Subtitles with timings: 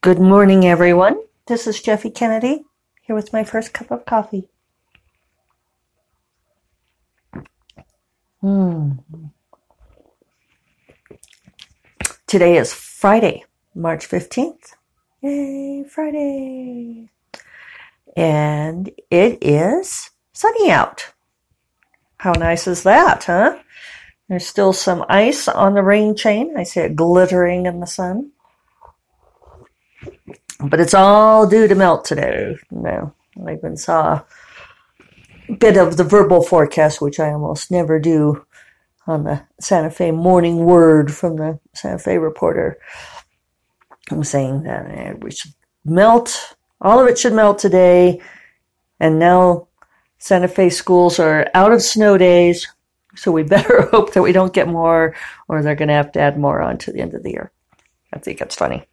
[0.00, 1.20] Good morning, everyone.
[1.48, 2.64] This is Jeffe Kennedy
[3.02, 4.48] here with my first cup of coffee.
[8.40, 8.92] Hmm.
[12.28, 14.74] Today is Friday, March 15th.
[15.20, 17.08] Yay, Friday.
[18.16, 21.12] And it is sunny out.
[22.18, 23.58] How nice is that, huh?
[24.28, 26.56] There's still some ice on the rain chain.
[26.56, 28.30] I see it glittering in the sun.
[30.60, 32.56] But it's all due to melt today.
[32.70, 33.14] No,
[33.46, 34.22] I even saw
[35.48, 38.44] a bit of the verbal forecast, which I almost never do
[39.06, 42.78] on the Santa Fe Morning Word from the Santa Fe Reporter.
[44.10, 45.52] I'm saying that eh, we should
[45.84, 48.20] melt, all of it should melt today.
[49.00, 49.68] And now
[50.18, 52.66] Santa Fe schools are out of snow days,
[53.14, 55.14] so we better hope that we don't get more,
[55.46, 57.52] or they're going to have to add more on to the end of the year.
[58.12, 58.86] I think that's funny.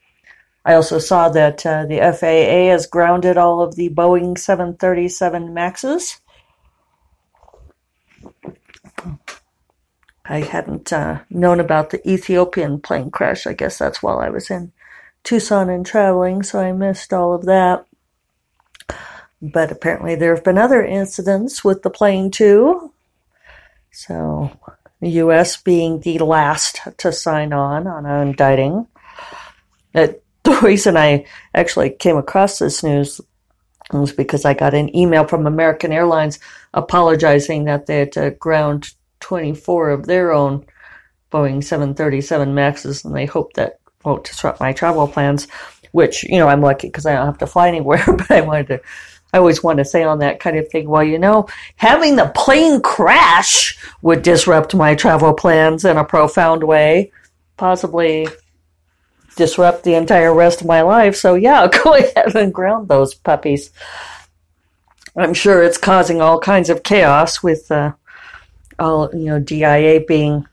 [0.65, 6.19] I also saw that uh, the FAA has grounded all of the Boeing 737 Maxes.
[10.27, 13.45] I hadn't uh, known about the Ethiopian plane crash.
[13.45, 14.71] I guess that's while I was in
[15.23, 17.85] Tucson and traveling, so I missed all of that.
[19.39, 22.91] But apparently, there have been other incidents with the plane too.
[23.91, 24.51] So,
[24.99, 25.57] the U.S.
[25.57, 28.87] being the last to sign on on indicting.
[29.93, 33.19] It the reason I actually came across this news
[33.91, 36.39] was because I got an email from American Airlines
[36.73, 40.65] apologizing that they had to ground 24 of their own
[41.31, 45.47] Boeing 737 Maxes, and they hope that won't disrupt my travel plans.
[45.91, 48.67] Which you know I'm lucky because I don't have to fly anywhere, but I wanted
[48.67, 48.81] to.
[49.33, 50.87] I always want to say on that kind of thing.
[50.87, 56.63] Well, you know, having the plane crash would disrupt my travel plans in a profound
[56.63, 57.11] way,
[57.57, 58.27] possibly
[59.35, 61.15] disrupt the entire rest of my life.
[61.15, 63.71] So yeah, go ahead and ground those puppies.
[65.15, 67.93] I'm sure it's causing all kinds of chaos with uh,
[68.79, 70.45] all you know DIA being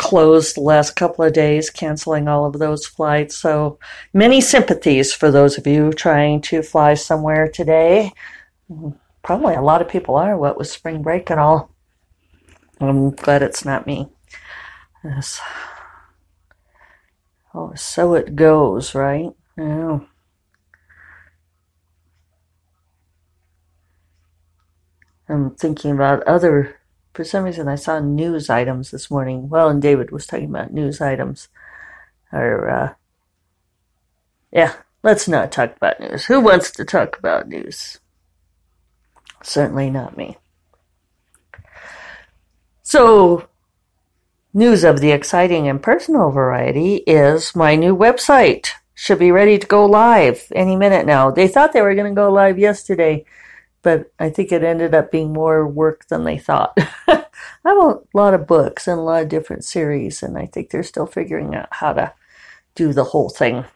[0.00, 3.36] closed the last couple of days, canceling all of those flights.
[3.36, 3.78] So
[4.14, 8.12] many sympathies for those of you trying to fly somewhere today.
[9.22, 11.70] Probably a lot of people are, what with spring break and all.
[12.80, 14.08] I'm glad it's not me.
[15.04, 15.38] Yes.
[17.54, 19.30] Oh, so it goes, right?
[19.58, 20.00] Yeah.
[25.28, 26.76] I'm thinking about other.
[27.14, 29.48] For some reason, I saw news items this morning.
[29.48, 31.48] Well, and David was talking about news items.
[32.32, 32.94] Or, uh,
[34.52, 36.26] yeah, let's not talk about news.
[36.26, 37.98] Who wants to talk about news?
[39.42, 40.36] Certainly not me.
[42.82, 43.48] So,
[44.52, 48.70] News of the exciting and personal variety is my new website.
[48.94, 51.30] Should be ready to go live any minute now.
[51.30, 53.24] They thought they were going to go live yesterday,
[53.82, 56.76] but I think it ended up being more work than they thought.
[57.06, 57.24] I
[57.64, 60.82] have a lot of books and a lot of different series, and I think they're
[60.82, 62.12] still figuring out how to
[62.74, 63.66] do the whole thing.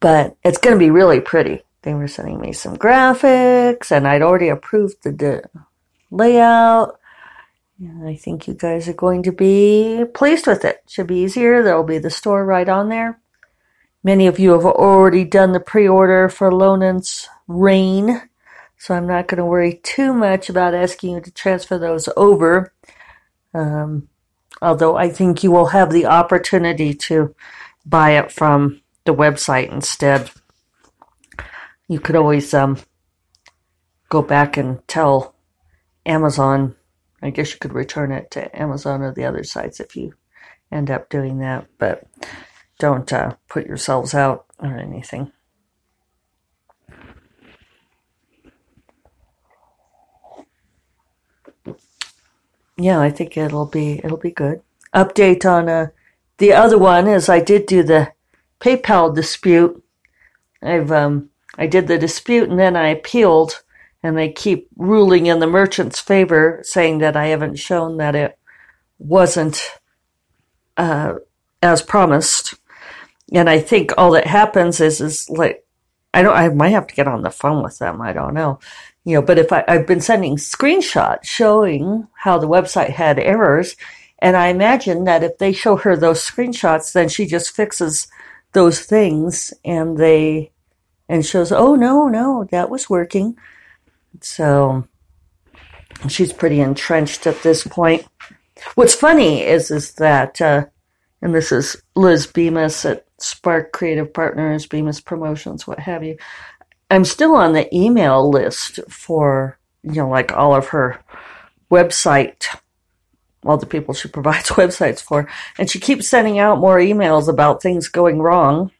[0.00, 1.64] But it's going to be really pretty.
[1.82, 5.12] They were sending me some graphics, and I'd already approved the
[6.14, 6.98] layout.
[8.04, 10.82] I think you guys are going to be pleased with it.
[10.86, 11.62] Should be easier.
[11.62, 13.20] There will be the store right on there.
[14.02, 18.22] Many of you have already done the pre-order for Lonen's Rain,
[18.76, 22.72] so I'm not going to worry too much about asking you to transfer those over.
[23.52, 24.08] Um,
[24.60, 27.34] although I think you will have the opportunity to
[27.86, 30.30] buy it from the website instead.
[31.88, 32.78] You could always um,
[34.08, 35.33] go back and tell
[36.06, 36.76] Amazon.
[37.22, 40.14] I guess you could return it to Amazon or the other sites if you
[40.70, 42.06] end up doing that, but
[42.78, 45.32] don't uh, put yourselves out or anything.
[52.76, 54.60] Yeah, I think it'll be it'll be good.
[54.94, 55.88] Update on uh,
[56.38, 58.12] the other one is I did do the
[58.60, 59.82] PayPal dispute.
[60.60, 63.62] I've um, I did the dispute and then I appealed
[64.04, 68.38] and they keep ruling in the merchant's favor, saying that I haven't shown that it
[68.98, 69.62] wasn't
[70.76, 71.14] uh,
[71.62, 72.52] as promised.
[73.32, 75.64] And I think all that happens is is like
[76.12, 78.02] I don't I might have to get on the phone with them.
[78.02, 78.60] I don't know.
[79.04, 83.74] You know, but if I, I've been sending screenshots showing how the website had errors,
[84.18, 88.06] and I imagine that if they show her those screenshots, then she just fixes
[88.52, 90.52] those things and they
[91.08, 93.38] and shows, oh no, no, that was working.
[94.20, 94.86] So
[96.08, 98.06] she's pretty entrenched at this point.
[98.74, 100.66] What's funny is is that uh,
[101.24, 106.18] and this is Liz Bemis at Spark Creative Partners, Bemis Promotions, what have you.
[106.90, 111.00] I'm still on the email list for, you know, like all of her
[111.70, 112.44] website,
[113.42, 115.26] all the people she provides websites for.
[115.58, 118.70] And she keeps sending out more emails about things going wrong.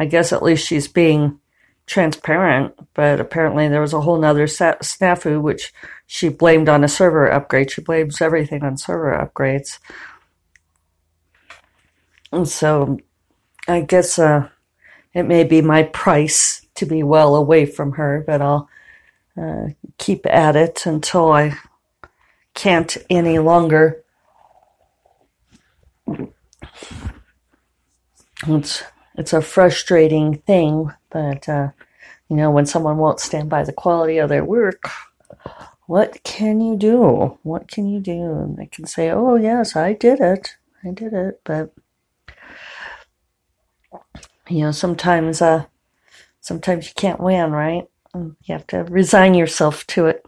[0.00, 1.38] I guess at least she's being
[1.86, 5.72] transparent, but apparently there was a whole nother snafu, which
[6.06, 7.70] she blamed on a server upgrade.
[7.70, 9.78] She blames everything on server upgrades.
[12.32, 12.98] And so
[13.68, 14.48] I guess uh,
[15.12, 18.68] it may be my price to be well away from her, but I'll
[19.40, 21.56] uh, keep at it until I
[22.54, 24.02] can't any longer.
[28.46, 28.82] It's
[29.16, 31.68] it's a frustrating thing, but uh,
[32.28, 34.90] you know when someone won't stand by the quality of their work,
[35.86, 37.38] what can you do?
[37.42, 38.12] What can you do?
[38.12, 41.72] And they can say, "Oh yes, I did it, I did it," but
[44.48, 45.66] you know sometimes uh
[46.40, 47.88] sometimes you can't win, right?
[48.14, 50.24] You have to resign yourself to it.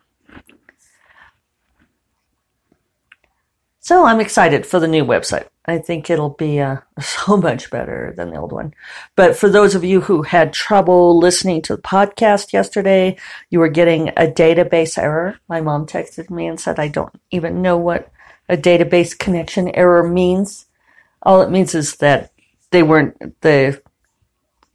[3.81, 5.47] So I'm excited for the new website.
[5.69, 8.75] I think it'll be uh, so much better than the old one.
[9.17, 13.17] But for those of you who had trouble listening to the podcast yesterday,
[13.51, 15.39] you were getting a database error.
[15.49, 18.11] My mom texted me and said, I don't even know what
[18.49, 20.67] a database connection error means.
[21.23, 22.33] All it means is that
[22.71, 23.81] they weren't the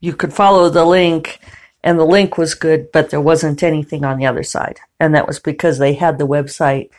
[0.02, 1.40] you could follow the link
[1.84, 4.80] and the link was good, but there wasn't anything on the other side.
[5.00, 6.90] And that was because they had the website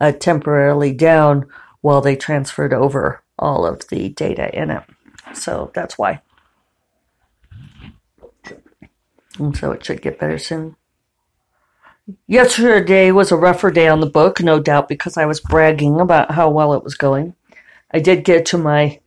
[0.00, 1.46] uh, temporarily down
[1.80, 4.84] while they transferred over all of the data in it.
[5.34, 6.20] So that's why.
[9.38, 10.76] And so it should get better soon.
[12.26, 16.32] Yesterday was a rougher day on the book, no doubt because I was bragging about
[16.32, 17.34] how well it was going.
[17.92, 19.00] I did get to my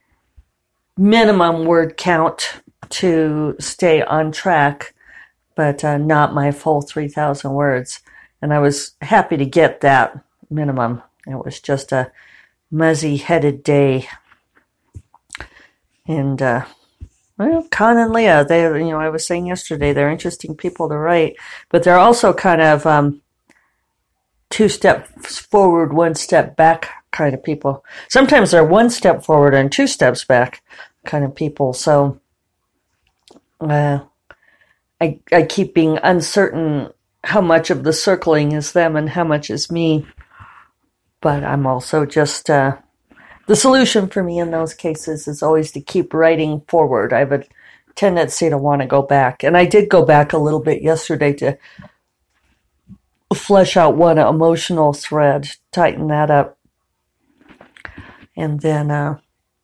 [0.98, 4.94] minimum word count to stay on track,
[5.56, 8.00] but uh, not my full 3,000 words.
[8.42, 11.02] And I was happy to get that minimum.
[11.28, 12.12] It was just a
[12.72, 14.08] muzzy headed day.
[16.08, 16.66] And, uh,
[17.38, 20.98] well, Con and Leah, they, you know, I was saying yesterday, they're interesting people to
[20.98, 21.38] write,
[21.70, 23.22] but they're also kind of um,
[24.50, 27.84] two steps forward, one step back kind of people.
[28.10, 30.62] Sometimes they're one step forward and two steps back
[31.06, 31.74] kind of people.
[31.74, 32.20] So
[33.60, 34.00] uh,
[35.02, 36.90] I, I keep being uncertain
[37.24, 40.06] how much of the circling is them and how much is me.
[41.22, 42.78] But I'm also just, uh,
[43.46, 47.14] the solution for me in those cases is always to keep writing forward.
[47.14, 47.44] I have a
[47.96, 49.44] tendency to want to go back.
[49.44, 51.58] And I did go back a little bit yesterday to
[53.34, 56.58] flesh out one emotional thread, tighten that up.
[58.36, 59.20] And then uh,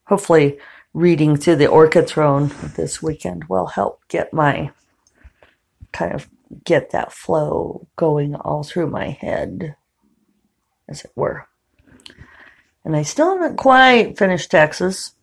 [0.06, 0.60] hopefully
[0.94, 4.72] reading through the Orchid Throne this weekend will help get my
[5.92, 6.30] kind of
[6.64, 9.76] get that flow going all through my head,
[10.88, 11.48] as it were.
[12.86, 15.14] And I still haven't quite finished Texas,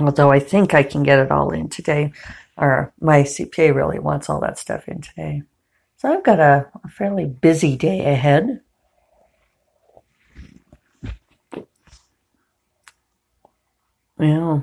[0.00, 2.12] although I think I can get it all in today.
[2.56, 5.42] Or my CPA really wants all that stuff in today.
[5.96, 8.60] So I've got a, a fairly busy day ahead.
[14.18, 14.60] Yeah.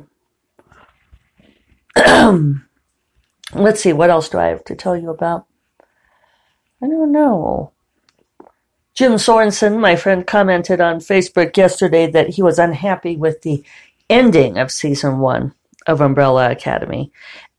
[3.54, 5.46] Let's see, what else do I have to tell you about?
[6.82, 7.74] I don't know.
[9.00, 13.64] Jim Sorensen, my friend, commented on Facebook yesterday that he was unhappy with the
[14.10, 15.54] ending of season one
[15.88, 17.10] of Umbrella Academy.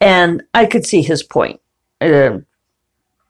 [0.03, 1.59] And I could see his point.
[1.99, 2.41] Uh,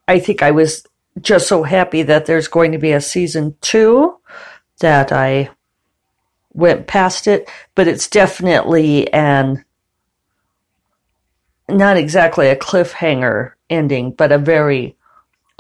[0.09, 0.85] I think I was
[1.21, 4.19] just so happy that there's going to be a season two
[4.81, 5.51] that I
[6.53, 9.65] went past it, but it's definitely an
[11.69, 14.97] not exactly a cliffhanger ending, but a very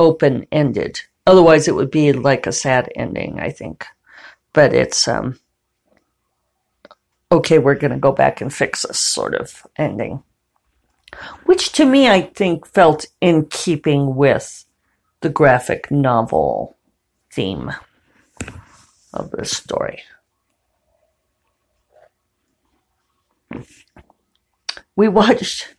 [0.00, 1.02] open ended.
[1.31, 3.87] Otherwise, it would be like a sad ending, I think.
[4.53, 5.39] But it's um,
[7.31, 7.61] okay.
[7.61, 10.25] We're going to go back and fix this sort of ending,
[11.45, 14.65] which to me I think felt in keeping with
[15.21, 16.77] the graphic novel
[17.33, 17.71] theme
[19.15, 20.03] of the story.
[24.97, 25.77] we watched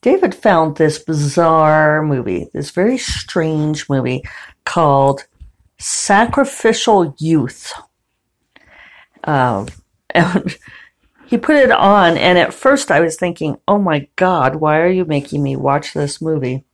[0.00, 4.22] David found this bizarre movie, this very strange movie
[4.64, 5.26] called
[5.78, 7.72] Sacrificial Youth.
[9.24, 9.68] Um,
[10.10, 10.56] and
[11.26, 14.88] he put it on, and at first I was thinking, oh my God, why are
[14.88, 16.64] you making me watch this movie?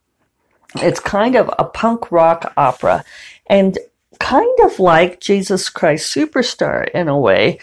[0.77, 3.05] It's kind of a punk rock opera
[3.47, 3.79] and
[4.19, 7.59] kind of like Jesus Christ Superstar in a way.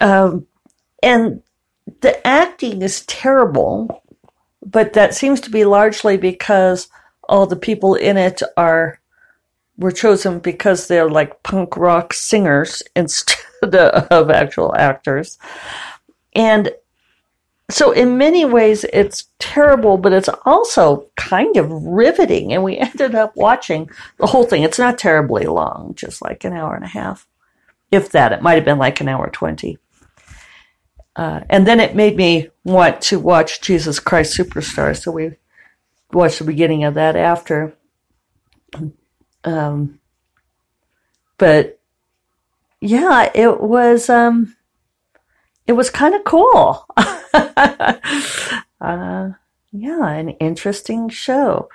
[0.00, 0.46] Um,
[1.02, 1.42] and
[2.00, 4.02] the acting is terrible,
[4.64, 6.88] but that seems to be largely because
[7.28, 9.00] all the people in it are
[9.78, 15.38] were chosen because they're like punk rock singers instead of actual actors.
[16.34, 16.72] And
[17.70, 22.52] so in many ways it's terrible, but it's also kind of riveting.
[22.52, 24.62] And we ended up watching the whole thing.
[24.62, 27.26] It's not terribly long, just like an hour and a half.
[27.90, 29.78] If that, it might have been like an hour 20.
[31.16, 34.96] Uh, and then it made me want to watch Jesus Christ Superstar.
[34.96, 35.32] So we
[36.12, 37.74] watched the beginning of that after.
[39.48, 39.98] Um,
[41.38, 41.80] but
[42.80, 44.54] yeah, it was, um,
[45.66, 46.84] it was kind of cool.
[46.96, 47.94] uh,
[49.72, 51.70] yeah, an interesting show.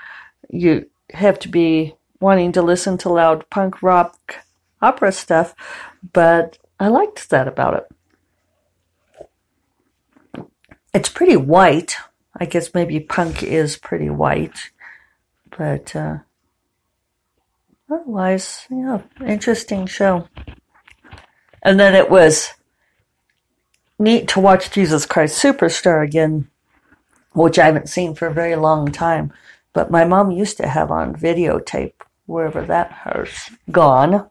[0.49, 4.35] You have to be wanting to listen to loud punk rock
[4.81, 5.55] opera stuff,
[6.13, 7.87] but I liked that about
[10.35, 10.45] it.
[10.93, 11.95] It's pretty white.
[12.37, 14.69] I guess maybe punk is pretty white,
[15.57, 16.17] but uh,
[17.91, 20.27] otherwise, yeah, interesting show.
[21.61, 22.53] And then it was
[23.99, 26.49] neat to watch Jesus Christ Superstar again,
[27.33, 29.31] which I haven't seen for a very long time.
[29.73, 31.93] But my mom used to have on videotape
[32.25, 33.29] wherever that has
[33.71, 34.29] gone.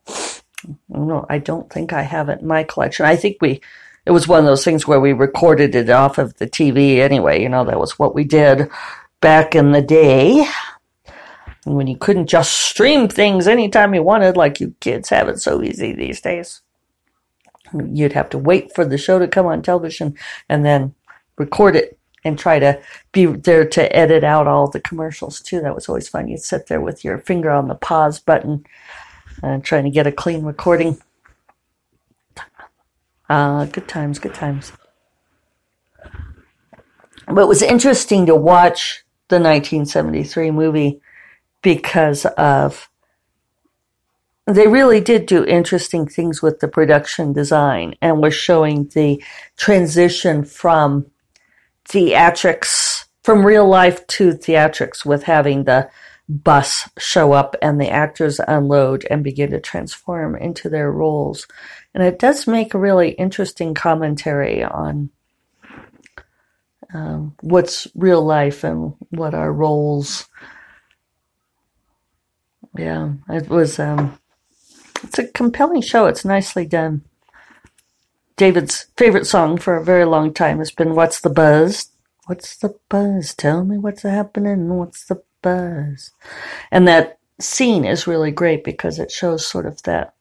[0.89, 3.07] No, I don't think I have it in my collection.
[3.07, 3.61] I think we
[4.05, 7.41] it was one of those things where we recorded it off of the TV anyway.
[7.41, 8.69] You know, that was what we did
[9.21, 10.45] back in the day.
[11.65, 15.63] When you couldn't just stream things anytime you wanted, like you kids have it so
[15.63, 16.61] easy these days.
[17.73, 20.17] You'd have to wait for the show to come on television
[20.49, 20.95] and then
[21.39, 22.81] record it and try to
[23.13, 25.61] be there to edit out all the commercials too.
[25.61, 26.29] That was always fun.
[26.29, 28.65] You'd sit there with your finger on the pause button
[29.43, 31.01] and trying to get a clean recording.
[33.29, 34.73] Uh, good times, good times.
[37.27, 41.01] But it was interesting to watch the 1973 movie
[41.63, 42.89] because of
[44.47, 49.23] they really did do interesting things with the production design and was showing the
[49.57, 51.07] transition from
[51.89, 55.89] theatrics from real life to theatrics with having the
[56.29, 61.47] bus show up and the actors unload and begin to transform into their roles
[61.95, 65.11] and it does make a really interesting commentary on
[66.95, 70.29] um, what's real life and what our roles.
[72.77, 73.79] Yeah, it was.
[73.79, 74.19] Um,
[75.03, 76.07] it's a compelling show.
[76.07, 77.03] It's nicely done.
[78.37, 81.93] David's favorite song for a very long time has been "What's the Buzz."
[82.27, 83.35] What's the buzz?
[83.35, 84.69] Tell me what's happening.
[84.69, 86.13] What's the buzz?
[86.71, 90.15] And that scene is really great because it shows sort of that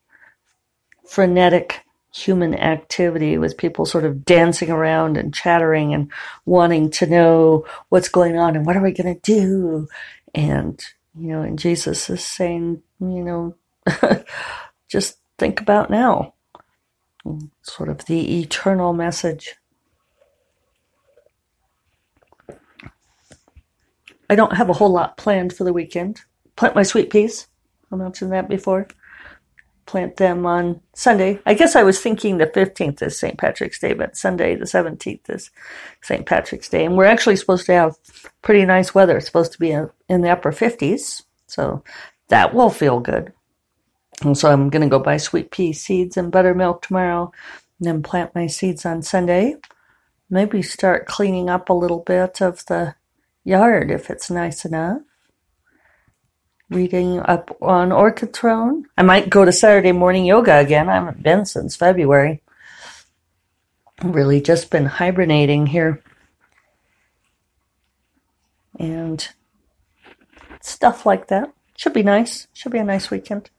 [1.07, 1.81] frenetic
[2.13, 6.11] human activity with people sort of dancing around and chattering and
[6.45, 9.87] wanting to know what's going on and what are we going to do
[10.33, 10.83] and
[11.15, 13.55] you know and jesus is saying you know
[14.89, 16.33] just think about now.
[17.63, 19.55] Sort of the eternal message.
[24.29, 26.21] I don't have a whole lot planned for the weekend.
[26.55, 27.47] Plant my sweet peas.
[27.91, 28.87] I mentioned that before
[29.85, 31.39] plant them on Sunday.
[31.45, 33.37] I guess I was thinking the 15th is St.
[33.37, 35.51] Patrick's Day, but Sunday the 17th is
[36.01, 36.25] St.
[36.25, 36.85] Patrick's Day.
[36.85, 37.95] And we're actually supposed to have
[38.41, 39.17] pretty nice weather.
[39.17, 41.23] It's supposed to be in the upper 50s.
[41.47, 41.83] So
[42.29, 43.33] that will feel good.
[44.23, 47.31] And so I'm going to go buy sweet pea seeds and buttermilk tomorrow
[47.79, 49.55] and then plant my seeds on Sunday.
[50.29, 52.95] Maybe start cleaning up a little bit of the
[53.43, 55.01] yard if it's nice enough
[56.71, 58.85] reading up on Orchid Throne.
[58.97, 60.89] I might go to Saturday morning yoga again.
[60.89, 62.41] I haven't been since February.
[64.01, 66.01] Really just been hibernating here.
[68.79, 69.27] And
[70.61, 71.53] stuff like that.
[71.75, 72.47] Should be nice.
[72.53, 73.49] Should be a nice weekend.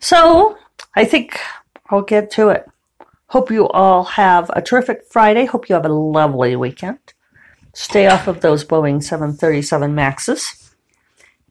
[0.00, 0.56] So,
[0.94, 1.38] I think
[1.90, 2.66] I'll get to it.
[3.28, 5.44] Hope you all have a terrific Friday.
[5.44, 6.98] Hope you have a lovely weekend.
[7.74, 10.65] Stay off of those Boeing 737 Maxes.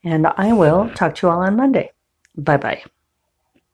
[0.05, 1.91] And I will talk to you all on Monday.
[2.37, 2.83] Bye bye.